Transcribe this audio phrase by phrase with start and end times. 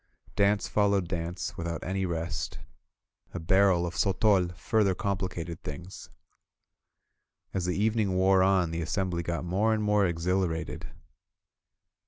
[0.35, 2.57] Dance followed dance, without any rest.
[3.35, 6.09] A barrel of sotol further complicated things.
[7.53, 10.87] As the evening wore on the assembly got more and more exhilarated.